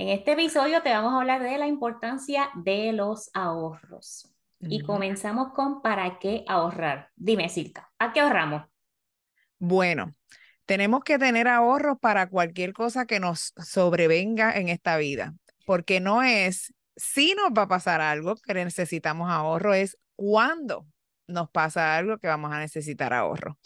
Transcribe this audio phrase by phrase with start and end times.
[0.00, 4.32] En este episodio te vamos a hablar de la importancia de los ahorros.
[4.58, 7.10] Y comenzamos con ¿para qué ahorrar?
[7.16, 8.62] Dime, Silka, ¿a qué ahorramos?
[9.58, 10.14] Bueno,
[10.64, 15.34] tenemos que tener ahorros para cualquier cosa que nos sobrevenga en esta vida,
[15.66, 20.86] porque no es si nos va a pasar algo que necesitamos ahorro, es cuando
[21.26, 23.58] nos pasa algo que vamos a necesitar ahorro.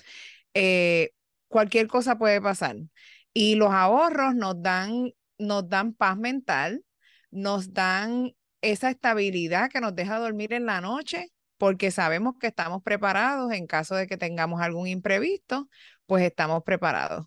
[0.53, 1.13] Eh,
[1.47, 2.75] cualquier cosa puede pasar.
[3.33, 6.85] Y los ahorros nos dan, nos dan paz mental,
[7.31, 12.83] nos dan esa estabilidad que nos deja dormir en la noche, porque sabemos que estamos
[12.83, 15.69] preparados en caso de que tengamos algún imprevisto,
[16.07, 17.27] pues estamos preparados.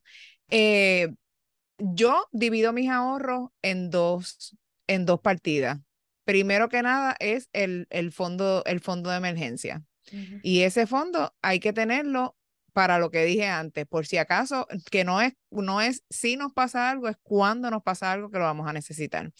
[0.50, 1.10] Eh,
[1.78, 5.80] yo divido mis ahorros en dos, en dos partidas.
[6.24, 9.84] Primero que nada es el, el, fondo, el fondo de emergencia.
[10.42, 12.38] Y ese fondo hay que tenerlo
[12.78, 16.54] para lo que dije antes, por si acaso, que no es, no es si nos
[16.54, 19.32] pasa algo, es cuando nos pasa algo que lo vamos a necesitar.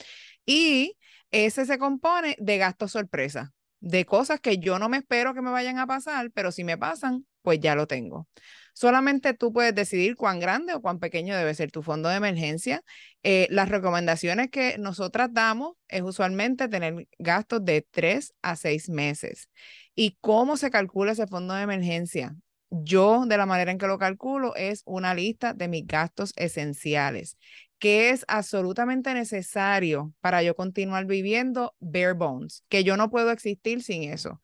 [0.44, 0.98] Y
[1.30, 5.52] ese se compone de gastos sorpresa, de cosas que yo no me espero que me
[5.52, 8.28] vayan a pasar, pero si me pasan, pues ya lo tengo.
[8.74, 12.82] Solamente tú puedes decidir cuán grande o cuán pequeño debe ser tu fondo de emergencia.
[13.22, 19.48] Eh, las recomendaciones que nosotras damos es usualmente tener gastos de tres a seis meses.
[19.94, 22.36] ¿Y cómo se calcula ese fondo de emergencia?
[22.70, 27.38] Yo, de la manera en que lo calculo, es una lista de mis gastos esenciales,
[27.80, 33.82] que es absolutamente necesario para yo continuar viviendo bare bones, que yo no puedo existir
[33.84, 34.42] sin eso.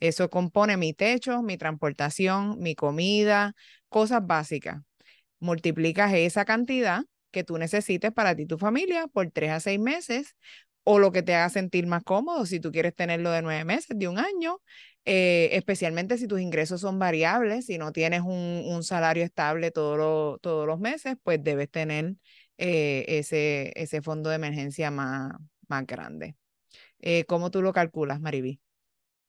[0.00, 3.54] Eso compone mi techo, mi transportación, mi comida,
[3.88, 4.82] cosas básicas.
[5.40, 9.80] Multiplicas esa cantidad que tú necesites para ti y tu familia por tres a seis
[9.80, 10.36] meses
[10.84, 13.96] o lo que te haga sentir más cómodo, si tú quieres tenerlo de nueve meses,
[13.98, 14.58] de un año,
[15.04, 20.80] eh, especialmente si tus ingresos son variables, si no tienes un, salario estable todos los
[20.80, 22.14] meses, pues debes tener
[22.58, 25.32] eh, ese, ese fondo de emergencia más,
[25.68, 26.36] más grande.
[27.00, 28.60] Eh, ¿Cómo tú lo calculas, Mariby?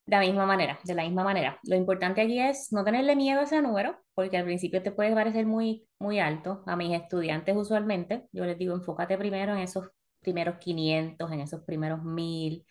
[0.05, 1.59] De la misma manera, de la misma manera.
[1.63, 5.13] Lo importante aquí es no tenerle miedo a ese número, porque al principio te puede
[5.13, 6.63] parecer muy, muy alto.
[6.67, 9.89] A mis estudiantes usualmente, yo les digo, enfócate primero en esos
[10.23, 12.65] primeros 500, en esos primeros 1000,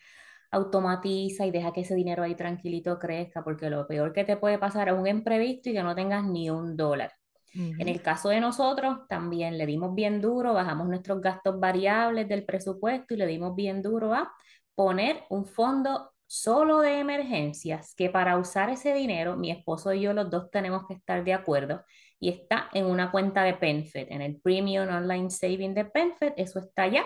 [0.50, 4.58] automatiza y deja que ese dinero ahí tranquilito crezca, porque lo peor que te puede
[4.58, 7.12] pasar es un imprevisto y que no tengas ni un dólar.
[7.54, 12.46] En el caso de nosotros, también le dimos bien duro, bajamos nuestros gastos variables del
[12.46, 14.32] presupuesto y le dimos bien duro a
[14.74, 20.14] poner un fondo solo de emergencias, que para usar ese dinero, mi esposo y yo
[20.14, 21.82] los dos tenemos que estar de acuerdo,
[22.18, 26.58] y está en una cuenta de PenFed, en el Premium Online Saving de PenFed, eso
[26.58, 27.04] está allá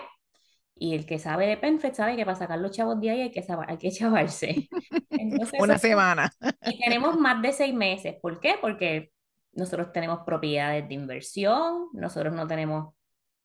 [0.79, 3.31] y el que sabe de PenFed sabe que para sacar los chavos de ahí hay
[3.31, 4.67] que, hay que chavarse.
[5.59, 6.31] Una semana.
[6.65, 8.15] Y tenemos más de seis meses.
[8.21, 8.55] ¿Por qué?
[8.59, 9.11] Porque
[9.53, 12.93] nosotros tenemos propiedades de inversión, nosotros no tenemos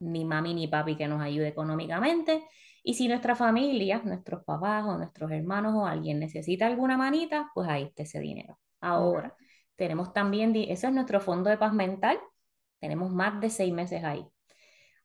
[0.00, 2.44] ni mami ni papi que nos ayude económicamente.
[2.82, 7.68] Y si nuestra familia, nuestros papás o nuestros hermanos o alguien necesita alguna manita, pues
[7.68, 8.58] ahí está ese dinero.
[8.80, 9.36] Ahora,
[9.76, 12.18] tenemos también, eso es nuestro fondo de paz mental,
[12.80, 14.26] tenemos más de seis meses ahí.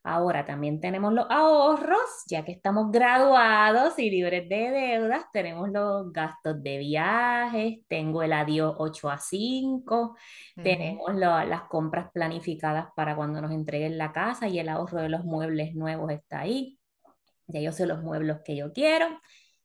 [0.04, 6.12] Ahora también tenemos los ahorros, ya que estamos graduados y libres de deudas, tenemos los
[6.12, 10.16] gastos de viajes, tengo el adiós 8 a 5,
[10.62, 15.24] tenemos las compras planificadas para cuando nos entreguen la casa y el ahorro de los
[15.24, 16.78] muebles nuevos está ahí.
[17.46, 19.06] Ya yo sé los muebles que yo quiero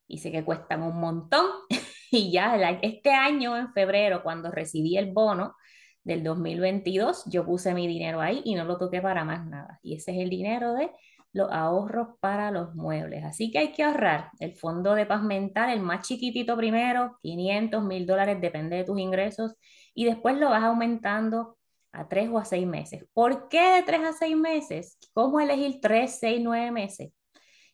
[0.08, 1.46] y sé que cuestan un montón.
[2.12, 5.56] y ya este año, en febrero, cuando recibí el bono,
[6.03, 9.80] del 2022, yo puse mi dinero ahí y no lo toqué para más nada.
[9.81, 10.91] Y ese es el dinero de
[11.34, 13.24] los ahorros para los muebles.
[13.24, 17.84] Así que hay que ahorrar el fondo de paz mental, el más chiquitito primero, 500,
[17.84, 19.56] 1000 dólares, depende de tus ingresos,
[19.96, 21.58] y después lo vas aumentando
[21.92, 23.06] a tres o a seis meses.
[23.13, 24.97] ¿Por qué de tres a seis meses?
[25.13, 27.12] ¿Cómo elegir tres, seis, nueve meses?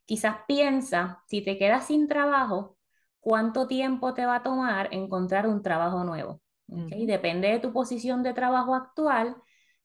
[0.06, 2.78] Quizás piensa, si te quedas sin trabajo,
[3.20, 6.42] ¿cuánto tiempo te va a tomar encontrar un trabajo nuevo?
[6.70, 9.36] Depende de tu posición de trabajo actual,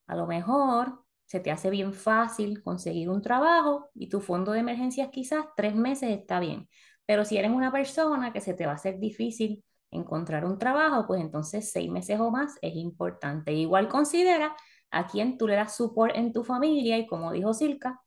[0.07, 4.61] a lo mejor se te hace bien fácil conseguir un trabajo y tu fondo de
[4.61, 6.69] emergencias quizás tres meses está bien.
[7.07, 11.07] Pero si eres una persona que se te va a hacer difícil encontrar un trabajo,
[11.07, 13.53] pues entonces seis meses o más es importante.
[13.53, 14.55] Igual considera
[14.91, 18.01] a quien tú le das support en tu familia y como dijo Silka,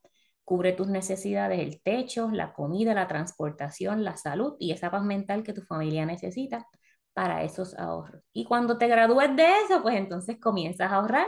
[0.43, 5.43] cubre tus necesidades, el techo, la comida, la transportación, la salud y esa paz mental
[5.43, 6.67] que tu familia necesita
[7.17, 8.21] para esos ahorros.
[8.31, 11.25] Y cuando te gradúes de eso, pues entonces comienzas a ahorrar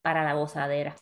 [0.00, 0.94] para la gozadera.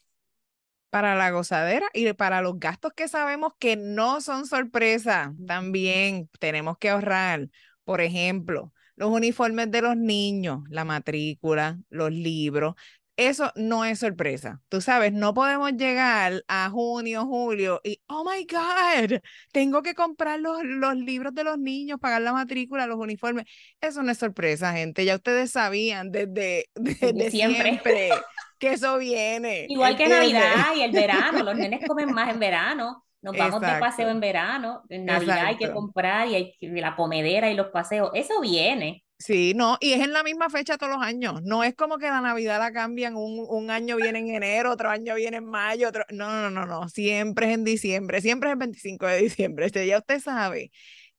[0.89, 6.79] Para la gozadera y para los gastos que sabemos que no son sorpresa, también tenemos
[6.79, 7.51] que ahorrar.
[7.85, 12.77] Por ejemplo, los uniformes de los niños, la matrícula, los libros.
[13.21, 14.63] Eso no es sorpresa.
[14.69, 19.21] Tú sabes, no podemos llegar a junio, julio y, oh my God,
[19.53, 23.45] tengo que comprar los, los libros de los niños, pagar la matrícula, los uniformes.
[23.81, 25.05] Eso no es sorpresa, gente.
[25.05, 28.11] Ya ustedes sabían desde, desde, siempre.
[28.59, 29.67] que eso viene.
[29.69, 33.05] Igual que Navidad y el verano, los nenes comen más en verano.
[33.23, 37.51] Nos vamos de paseo en verano, en Navidad hay que comprar y hay la comedera
[37.51, 39.05] y los paseos, eso viene.
[39.23, 41.43] Sí, no, y es en la misma fecha todos los años.
[41.43, 44.89] No es como que la Navidad la cambian, un, un año viene en enero, otro
[44.89, 46.05] año viene en mayo, otro...
[46.11, 49.67] No, no, no, no, siempre es en diciembre, siempre es el 25 de diciembre.
[49.67, 50.71] Este, ya usted sabe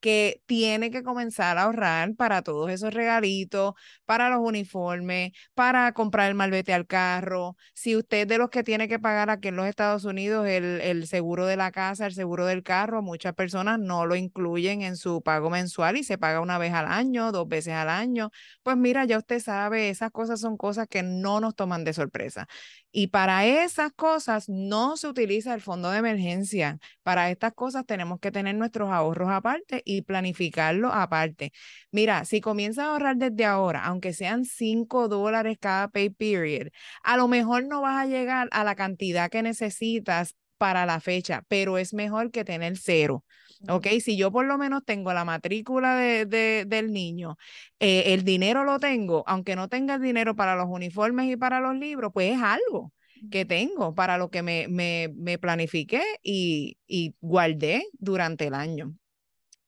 [0.02, 3.74] que tiene que comenzar a ahorrar para todos esos regalitos,
[4.06, 7.56] para los uniformes, para comprar el malvete al carro.
[7.74, 11.08] Si usted de los que tiene que pagar aquí en los Estados Unidos el, el
[11.08, 15.22] seguro de la casa, el seguro del carro, muchas personas no lo incluyen en su
[15.22, 18.32] pago mensual y se paga una vez al año, dos veces al año.
[18.64, 22.48] Pues mira, ya usted sabe, esas cosas son cosas que no nos toman de sorpresa.
[22.94, 26.78] Y para esas cosas no se utiliza el fondo de emergencia.
[27.04, 31.54] Para estas cosas tenemos que tener nuestros ahorros aparte y planificarlo aparte.
[31.92, 36.68] Mira, si comienzas a ahorrar desde ahora, aunque sean 5 dólares cada pay period,
[37.04, 41.44] a lo mejor no vas a llegar a la cantidad que necesitas para la fecha,
[41.48, 43.24] pero es mejor que tener cero.
[43.68, 43.88] ¿Ok?
[44.04, 46.26] Si yo por lo menos tengo la matrícula de,
[46.68, 47.38] del niño,
[47.80, 51.60] eh, el dinero lo tengo, aunque no tenga el dinero para los uniformes y para
[51.62, 52.94] los libros, pues es algo
[53.30, 58.94] que tengo para lo que me, me, me planifiqué y, y guardé durante el año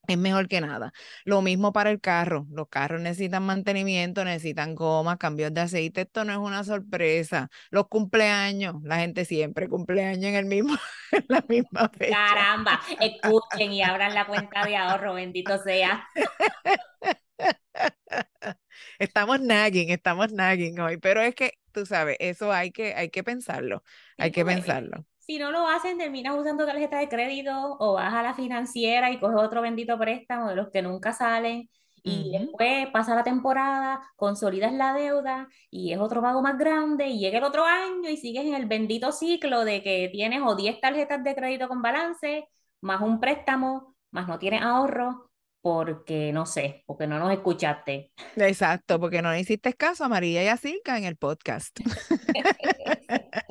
[0.07, 0.91] es mejor que nada.
[1.23, 2.45] Lo mismo para el carro.
[2.51, 6.01] Los carros necesitan mantenimiento, necesitan gomas, cambios de aceite.
[6.01, 7.50] Esto no es una sorpresa.
[7.69, 10.75] Los cumpleaños, la gente siempre cumpleaños en el mismo,
[11.11, 12.15] en la misma fecha.
[12.15, 16.07] Caramba, escuchen y abran la cuenta de ahorro, bendito sea.
[19.00, 23.23] Estamos nagging, estamos nagging hoy, pero es que tú sabes, eso hay que, hay que
[23.23, 23.83] pensarlo,
[24.17, 25.05] hay que pensarlo.
[25.25, 29.20] Si no lo hacen, terminas usando tarjeta de crédito o vas a la financiera y
[29.20, 31.70] coges otro bendito préstamo de los que nunca salen.
[32.06, 37.18] Y después pasa la temporada, consolidas la deuda y es otro pago más grande y
[37.18, 40.81] llega el otro año y sigues en el bendito ciclo de que tienes o 10
[40.81, 42.50] tarjetas de crédito con balance,
[42.81, 45.31] más un préstamo, más no tienes ahorro,
[45.62, 48.12] porque no sé, porque no nos escuchaste.
[48.36, 51.80] Exacto, porque no hiciste caso a María y a Silka en el podcast.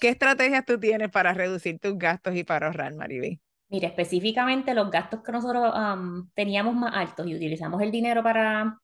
[0.00, 3.40] ¿Qué estrategias tú tienes para reducir tus gastos y para ahorrar, Maribel?
[3.68, 5.74] Mira, específicamente los gastos que nosotros
[6.34, 8.78] teníamos más altos y utilizamos el dinero para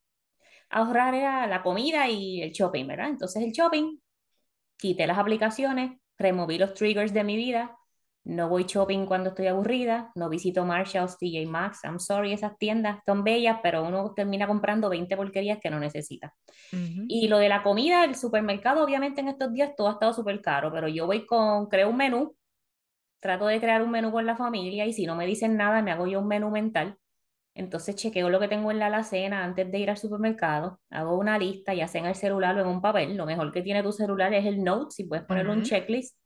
[0.70, 3.08] ahorrar era la comida y el shopping, ¿verdad?
[3.08, 3.98] Entonces el shopping,
[4.76, 7.76] quité las aplicaciones, removí los triggers de mi vida,
[8.24, 12.98] no voy shopping cuando estoy aburrida, no visito Marshalls, TJ Maxx, I'm sorry, esas tiendas
[13.06, 16.34] son bellas, pero uno termina comprando 20 porquerías que no necesita.
[17.08, 20.40] Y lo de la comida, el supermercado, obviamente en estos días todo ha estado súper
[20.42, 22.36] caro, pero yo voy con, creo un menú,
[23.20, 25.90] trato de crear un menú con la familia y si no me dicen nada, me
[25.90, 26.96] hago yo un menú mental.
[27.54, 31.36] Entonces chequeo lo que tengo en la alacena antes de ir al supermercado, hago una
[31.38, 33.16] lista, ya sea en el celular o en un papel.
[33.16, 36.19] Lo mejor que tiene tu celular es el Note, si puedes poner un checklist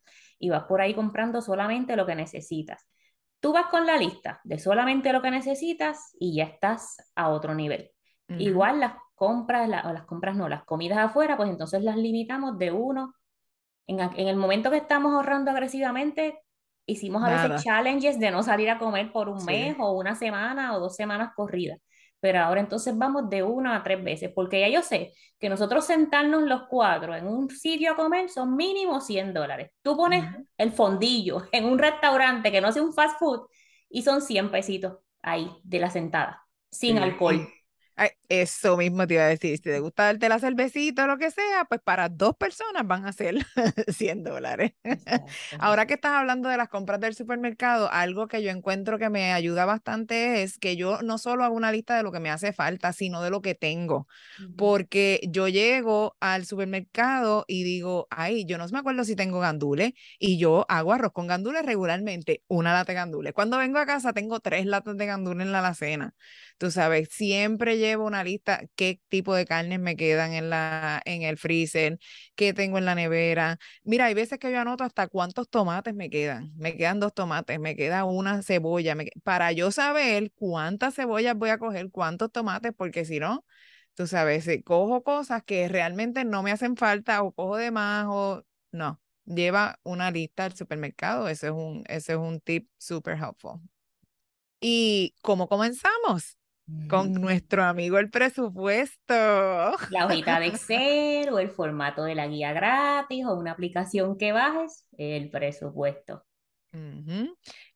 [0.44, 2.86] y vas por ahí comprando solamente lo que necesitas.
[3.40, 7.54] Tú vas con la lista de solamente lo que necesitas y ya estás a otro
[7.54, 7.90] nivel.
[8.28, 12.72] Igual las compras, o las compras no, las comidas afuera, pues entonces las limitamos de
[12.72, 13.14] uno.
[13.86, 16.38] En, en el momento que estamos ahorrando agresivamente,
[16.84, 20.76] hicimos a veces challenges de no salir a comer por un mes o una semana
[20.76, 21.80] o dos semanas corridas
[22.24, 25.84] pero ahora entonces vamos de una a tres veces, porque ya yo sé que nosotros
[25.84, 29.72] sentarnos los cuatro en un sitio a comer son mínimo 100 dólares.
[29.82, 30.24] Tú pones
[30.56, 33.42] el fondillo en un restaurante que no sea un fast food
[33.90, 37.46] y son 100 pesitos ahí de la sentada, sin alcohol
[38.28, 41.30] eso mismo te iba a decir, si te gusta darte la cervecita o lo que
[41.30, 43.36] sea, pues para dos personas van a ser
[43.88, 44.72] 100 dólares.
[45.58, 49.32] Ahora que estás hablando de las compras del supermercado, algo que yo encuentro que me
[49.32, 52.52] ayuda bastante es que yo no solo hago una lista de lo que me hace
[52.52, 54.08] falta, sino de lo que tengo,
[54.56, 59.92] porque yo llego al supermercado y digo, ay, yo no me acuerdo si tengo gandules
[60.18, 63.32] y yo hago arroz con gandules regularmente, una lata de gandules.
[63.34, 66.14] Cuando vengo a casa tengo tres latas de gandules en la alacena.
[66.58, 71.22] Tú sabes, siempre llevo una lista, qué tipo de carnes me quedan en, la, en
[71.22, 71.98] el freezer,
[72.34, 73.58] qué tengo en la nevera.
[73.84, 76.52] Mira, hay veces que yo anoto hasta cuántos tomates me quedan.
[76.56, 78.96] Me quedan dos tomates, me queda una cebolla.
[79.22, 83.44] para yo saber cuántas cebollas voy a coger, cuántos tomates, porque si no,
[83.94, 88.06] tú sabes, si cojo cosas que realmente no me hacen falta o cojo de más
[88.08, 89.00] o no.
[89.26, 93.60] Lleva una lista al supermercado, ese es un, ese es un tip super helpful.
[94.60, 96.36] ¿Y cómo comenzamos?
[96.88, 99.14] Con nuestro amigo el presupuesto.
[99.90, 104.32] La hojita de Excel o el formato de la guía gratis o una aplicación que
[104.32, 106.24] bajes, el presupuesto.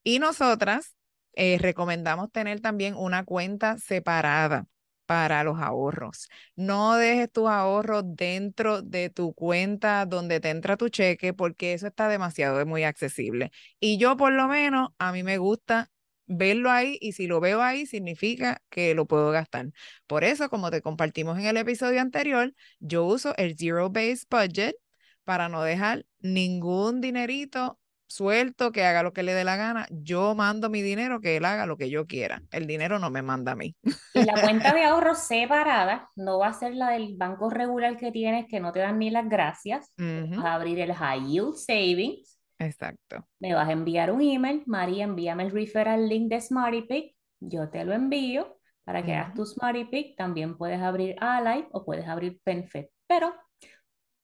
[0.02, 0.97] Y nosotras
[1.35, 4.66] eh, recomendamos tener también una cuenta separada
[5.07, 6.28] para los ahorros.
[6.54, 11.87] No dejes tus ahorros dentro de tu cuenta donde te entra tu cheque porque eso
[11.87, 13.50] está demasiado, muy accesible.
[13.80, 15.90] Y yo por lo menos, a mí me gusta
[16.28, 19.70] verlo ahí y si lo veo ahí significa que lo puedo gastar.
[20.06, 24.76] Por eso, como te compartimos en el episodio anterior, yo uso el Zero Base Budget
[25.25, 29.87] para no dejar ningún dinerito suelto, que haga lo que le dé la gana.
[29.90, 32.42] Yo mando mi dinero, que él haga lo que yo quiera.
[32.50, 33.76] El dinero no me manda a mí.
[34.14, 38.11] Y la cuenta de ahorros separada no va a ser la del banco regular que
[38.11, 39.92] tienes, que no te dan ni las gracias.
[39.97, 42.38] Vas a abrir el High Yield Savings.
[42.59, 43.27] Exacto.
[43.38, 44.62] Me vas a enviar un email.
[44.67, 47.15] María, envíame el referral link de SmartyPick.
[47.41, 50.17] Yo te lo envío para que hagas tu SmartyPick.
[50.17, 52.87] También puedes abrir Ally o puedes abrir PenFed.
[53.07, 53.33] Pero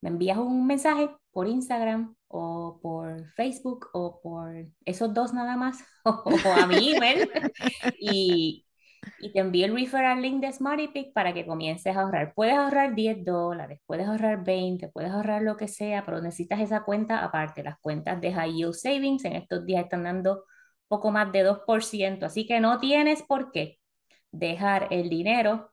[0.00, 5.85] me envías un mensaje por Instagram o por Facebook o por esos dos nada más
[6.05, 6.25] o,
[6.61, 7.31] a mi email
[8.00, 8.67] y,
[9.18, 12.32] y, te envío el referral link de SmartyPick para que comiences a ahorrar.
[12.34, 16.82] Puedes ahorrar 10 dólares, puedes ahorrar 20, puedes ahorrar lo que sea, pero necesitas esa
[16.84, 17.62] cuenta aparte.
[17.62, 20.44] Las cuentas de High Yield Savings en estos días están dando
[20.88, 23.78] poco más de 2%, así que no tienes por qué
[24.30, 25.73] dejar el dinero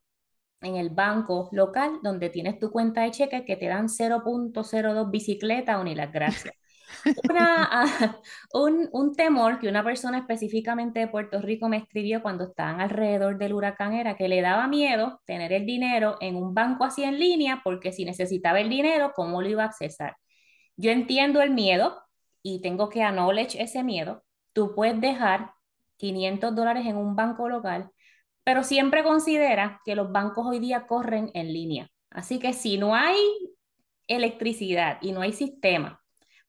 [0.61, 5.79] en el banco local donde tienes tu cuenta de cheques que te dan 0.02 bicicleta
[5.79, 6.53] o ni las gracias.
[8.53, 13.38] Un, un, temor que una persona específicamente de Puerto Rico me escribió cuando estaban alrededor
[13.38, 17.19] del huracán era que le daba miedo tener el dinero en un banco así en
[17.19, 20.17] línea porque si necesitaba el dinero, ¿cómo lo iba a accesar?
[20.75, 22.01] Yo entiendo el miedo
[22.43, 24.24] y tengo que acknowledge ese miedo.
[24.53, 25.51] Tú puedes dejar
[25.98, 27.91] 500 dólares en un banco local
[28.43, 31.89] pero siempre considera que los bancos hoy día corren en línea.
[32.10, 33.17] Así que si no hay
[34.07, 36.00] electricidad y no hay sistema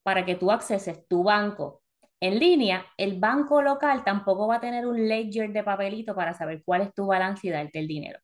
[0.03, 1.83] para que tú acceses tu banco
[2.19, 6.63] en línea, el banco local tampoco va a tener un ledger de papelito para saber
[6.65, 8.19] cuál es tu balance y darte el dinero.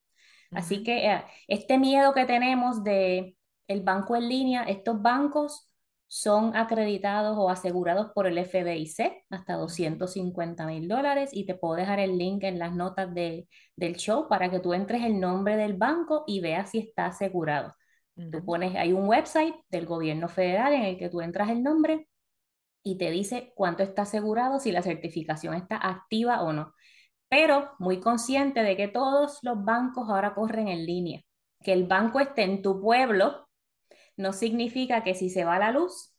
[0.51, 3.35] Así que eh, este miedo que tenemos de
[3.67, 5.67] el banco en línea, estos bancos
[6.07, 11.99] son acreditados o asegurados por el FDIC hasta 250 mil dólares y te puedo dejar
[11.99, 15.75] el link en las notas de, del show para que tú entres el nombre del
[15.75, 17.75] banco y veas si está asegurado.
[18.31, 22.07] Tú pones, hay un website del gobierno federal en el que tú entras el nombre
[22.83, 26.73] y te dice cuánto está asegurado, si la certificación está activa o no.
[27.29, 31.21] Pero muy consciente de que todos los bancos ahora corren en línea,
[31.61, 33.47] que el banco esté en tu pueblo
[34.17, 36.13] no significa que si se va la luz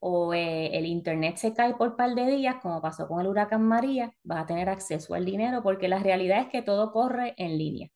[0.00, 3.28] o eh, el internet se cae por un par de días, como pasó con el
[3.28, 7.34] huracán María, vas a tener acceso al dinero porque la realidad es que todo corre
[7.36, 7.88] en línea.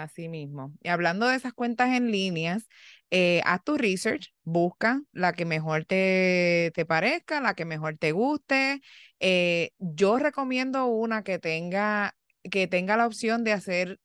[0.00, 0.72] Así mismo.
[0.82, 2.68] Y hablando de esas cuentas en líneas,
[3.10, 8.12] eh, haz tu research, busca la que mejor te, te parezca, la que mejor te
[8.12, 8.80] guste.
[9.18, 12.16] Eh, yo recomiendo una que tenga,
[12.50, 14.00] que tenga la opción de hacer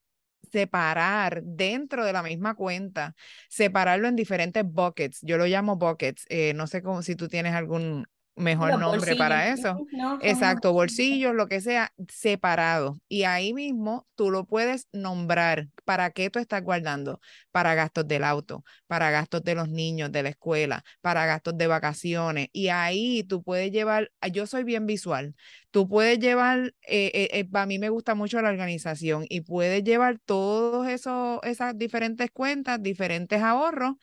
[0.52, 3.16] separar dentro de la misma cuenta,
[3.50, 5.20] separarlo en diferentes buckets.
[5.22, 6.26] Yo lo llamo buckets.
[6.30, 9.78] Eh, no sé cómo si tú tienes algún mejor nombre para eso.
[10.22, 12.98] Exacto, bolsillos, lo que sea, separado.
[13.08, 15.68] Y ahí mismo tú lo puedes nombrar.
[15.86, 17.20] ¿Para qué tú estás guardando?
[17.52, 21.68] Para gastos del auto, para gastos de los niños de la escuela, para gastos de
[21.68, 22.48] vacaciones.
[22.52, 25.36] Y ahí tú puedes llevar, ah, yo soy bien visual,
[25.72, 29.84] tú puedes llevar, eh, eh, eh a mí me gusta mucho la organización y puedes
[29.84, 33.96] llevar todos esos, esas diferentes cuentas, diferentes ahorros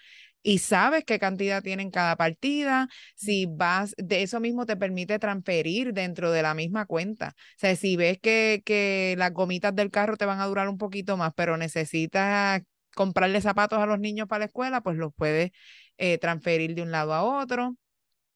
[0.42, 5.92] y sabes qué cantidad tienen cada partida, si vas, de eso mismo te permite transferir
[5.92, 7.34] dentro de la misma cuenta.
[7.36, 10.78] O sea, si ves que, que las gomitas del carro te van a durar un
[10.78, 12.62] poquito más, pero necesitas
[12.94, 15.50] comprarle zapatos a los niños para la escuela, pues los puedes
[15.98, 17.76] eh, transferir de un lado a otro.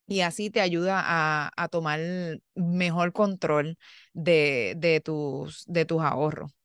[0.09, 2.01] Y así te ayuda a, a tomar
[2.55, 3.79] mejor control
[4.13, 6.56] de, de, tus, de tus ahorros.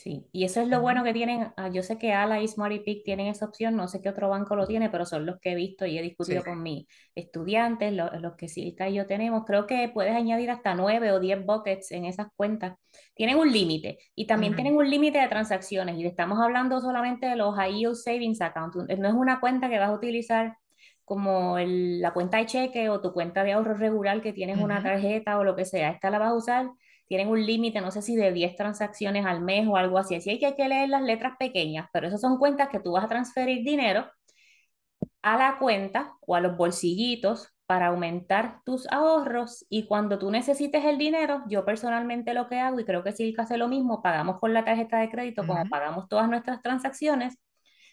[0.00, 1.52] Sí, y eso es lo bueno que tienen.
[1.58, 4.56] Ah, yo sé que Ala y Smarty tienen esa opción, no sé qué otro banco
[4.56, 8.34] lo tiene, pero son los que he visto y he discutido con mis estudiantes, los,
[8.38, 9.44] que sí y yo tenemos.
[9.44, 12.78] Creo que puedes añadir hasta nueve o diez buckets en esas cuentas.
[13.12, 17.36] Tienen un límite y también tienen un límite de transacciones y estamos hablando solamente de
[17.36, 18.76] los High Yield Savings Account.
[18.76, 20.56] No es una cuenta que vas a utilizar
[21.04, 25.38] como la cuenta de cheque o tu cuenta de ahorro regular que tienes una tarjeta
[25.38, 25.90] o lo que sea.
[25.90, 26.70] Esta la vas a usar
[27.10, 30.14] tienen un límite, no sé si de 10 transacciones al mes o algo así.
[30.14, 33.08] Así hay que, leer las letras pequeñas, pero esas son cuentas que tú vas a
[33.08, 34.06] transferir dinero
[35.20, 40.84] a la cuenta o a los bolsillitos para aumentar tus ahorros y cuando tú necesites
[40.84, 44.38] el dinero, yo personalmente lo que hago, y creo que Silka hace lo mismo, pagamos
[44.38, 47.38] con la tarjeta de crédito como pagamos todas nuestras transacciones,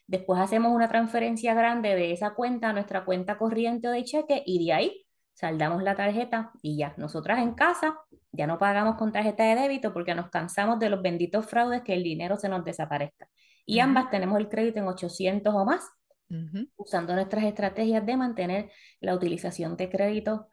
[0.06, 4.44] después hacemos una transferencia grande de esa cuenta a nuestra cuenta corriente o de cheque
[4.46, 5.07] y de ahí
[5.38, 8.00] saldamos la tarjeta y ya, nosotras en casa
[8.32, 11.94] ya no pagamos con tarjeta de débito porque nos cansamos de los benditos fraudes que
[11.94, 13.29] el dinero se nos desaparezca.
[13.63, 15.88] Y ambas tenemos el crédito en 800 o más
[16.75, 20.48] usando nuestras estrategias de mantener la utilización de crédito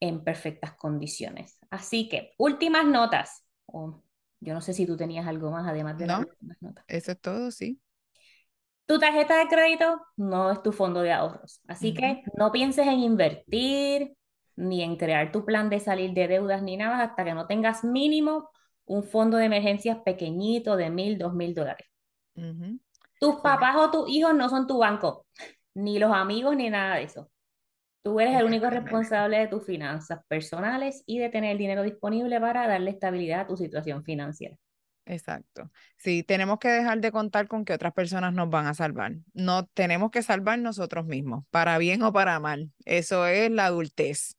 [0.00, 1.58] en perfectas condiciones.
[1.68, 3.44] Así que, últimas notas.
[3.68, 6.84] yo no sé si tú tenías algo más además de las últimas notas.
[6.88, 7.78] Eso es todo, sí.
[8.86, 13.00] Tu tarjeta de crédito no es tu fondo de ahorros, así que no pienses en
[13.00, 14.16] invertir
[14.60, 17.82] ni en crear tu plan de salir de deudas ni nada hasta que no tengas
[17.82, 18.50] mínimo
[18.84, 21.86] un fondo de emergencias pequeñito de mil, dos mil dólares.
[23.18, 25.26] Tus papás o tus hijos no son tu banco,
[25.74, 27.30] ni los amigos, ni nada de eso.
[28.02, 32.40] Tú eres el único responsable de tus finanzas personales y de tener el dinero disponible
[32.40, 34.56] para darle estabilidad a tu situación financiera.
[35.10, 35.72] Exacto.
[35.96, 39.16] Sí, tenemos que dejar de contar con que otras personas nos van a salvar.
[39.34, 42.70] No tenemos que salvar nosotros mismos, para bien o para mal.
[42.84, 44.36] Eso es la adultez.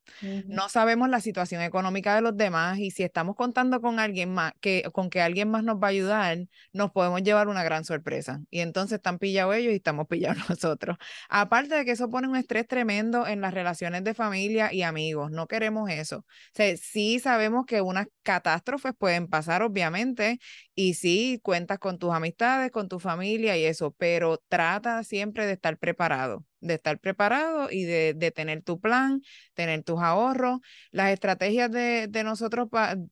[0.47, 4.53] No sabemos la situación económica de los demás y si estamos contando con alguien más,
[4.61, 6.37] que con que alguien más nos va a ayudar,
[6.71, 8.41] nos podemos llevar una gran sorpresa.
[8.49, 10.97] Y entonces están pillados ellos y estamos pillados nosotros.
[11.29, 15.31] Aparte de que eso pone un estrés tremendo en las relaciones de familia y amigos.
[15.31, 16.19] No queremos eso.
[16.19, 20.39] O sea, sí sabemos que unas catástrofes pueden pasar, obviamente,
[20.75, 25.53] y sí, cuentas con tus amistades, con tu familia y eso, pero trata siempre de
[25.53, 29.21] estar preparado, de estar preparado y de, tener tu plan,
[29.53, 30.59] tener tus ahorros.
[30.91, 32.69] Las estrategias de, de nosotros,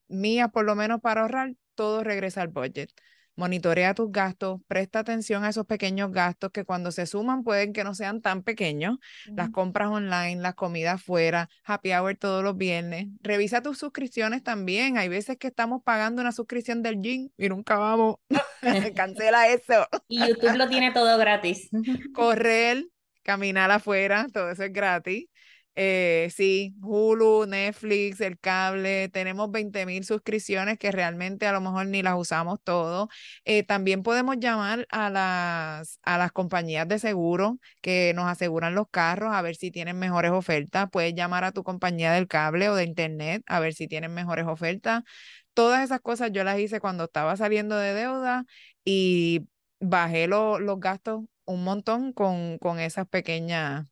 [0.08, 2.92] mías por lo menos para ahorrar, todo regresa al budget
[3.40, 7.86] monitorea tus gastos, presta atención a esos pequeños gastos que cuando se suman pueden que
[7.86, 8.98] no sean tan pequeños,
[9.34, 13.08] las compras online, las comidas fuera, happy hour todos los viernes.
[13.22, 14.98] Revisa tus suscripciones también.
[14.98, 18.18] Hay veces que estamos pagando una suscripción del gym y nunca vamos.
[18.96, 19.88] Cancela eso.
[20.10, 21.70] y YouTube lo tiene todo gratis.
[22.14, 22.86] Correr,
[23.24, 25.28] caminar afuera, todo eso es gratis.
[25.76, 31.88] Eh, sí, Hulu, Netflix, el cable, tenemos 20 mil suscripciones que realmente a lo mejor
[31.88, 33.08] ni las usamos todo.
[33.46, 38.88] Eh, también podemos llamar a las, a las compañías de seguro que nos aseguran los
[38.92, 40.90] carros a ver si tienen mejores ofertas.
[40.92, 44.48] Puedes llamar a tu compañía del cable o de internet a ver si tienen mejores
[44.48, 45.04] ofertas.
[45.54, 48.46] Todas esas cosas yo las hice cuando estaba saliendo de deuda
[48.84, 49.48] y
[49.80, 53.88] bajé los gastos un montón con, con esas pequeñas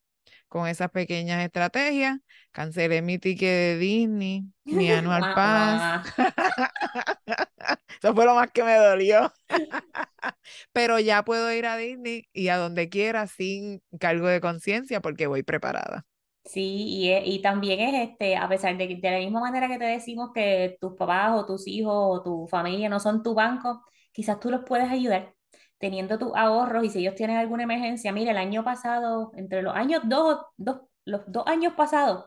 [0.47, 2.17] con esas pequeñas estrategias.
[2.51, 6.13] Cancelé mi ticket de Disney, mi anual pass.
[8.01, 9.31] Eso fue lo más que me dolió.
[10.73, 15.27] Pero ya puedo ir a Disney y a donde quiera sin cargo de conciencia porque
[15.27, 16.05] voy preparada.
[16.45, 19.77] Sí, y, y, también es este, a pesar de que de la misma manera que
[19.77, 23.83] te decimos que tus papás o tus hijos o tu familia no son tu banco,
[24.13, 25.36] quizás tú los puedes ayudar
[25.77, 29.75] teniendo tus ahorros y si ellos tienen alguna emergencia, mira, el año pasado, entre los
[29.75, 32.25] años dos, dos los dos años pasados,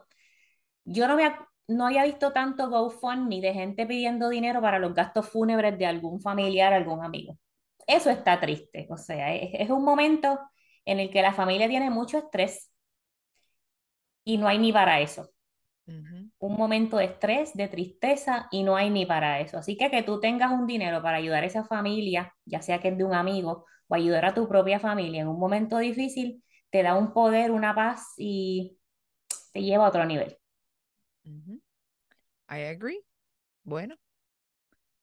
[0.85, 1.31] yo no, me,
[1.67, 6.19] no había visto tanto GoFundMe de gente pidiendo dinero para los gastos fúnebres de algún
[6.19, 7.37] familiar, algún amigo.
[7.87, 10.39] Eso está triste, o sea, es, un momento
[10.85, 12.71] en el que la familia tiene mucho estrés
[14.23, 15.31] y no hay ni para eso
[16.41, 19.59] un momento de estrés, de tristeza y no hay ni para eso.
[19.59, 22.89] Así que que tú tengas un dinero para ayudar a esa familia, ya sea que
[22.89, 26.81] es de un amigo o ayudar a tu propia familia en un momento difícil, te
[26.81, 28.79] da un poder, una paz y
[29.53, 30.35] te lleva a otro nivel.
[32.49, 33.05] I agree.
[33.63, 33.95] Bueno,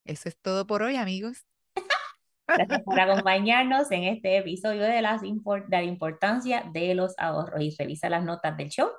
[0.05, 1.47] eso es todo por hoy, amigos.
[2.49, 5.31] Gracias por acompañarnos en este episodio de, las de
[5.71, 8.91] la importancia de los ahorros y revisa las notas del show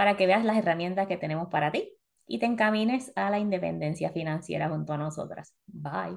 [0.00, 1.92] para que veas las herramientas que tenemos para ti
[2.26, 5.52] y te encamines a la independencia financiera junto a nosotras.
[5.66, 6.16] Bye.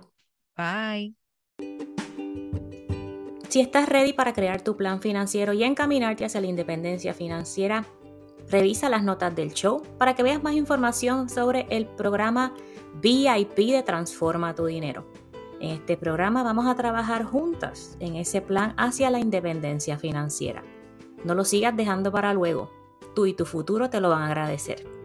[0.55, 1.17] Bye.
[3.49, 7.83] Si estás ready para crear tu plan financiero y encaminarte hacia la independencia financiera,
[8.49, 12.53] revisa las notas del show para que veas más información sobre el programa
[13.01, 15.11] VIP de Transforma tu Dinero.
[15.59, 20.63] En este programa vamos a trabajar juntas en ese plan hacia la independencia financiera.
[21.25, 22.82] No lo sigas dejando para luego
[23.13, 25.02] tú y tu futuro te lo van a agradecer.